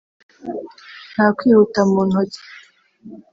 [1.13, 2.41] nta kwihuta mu ntoki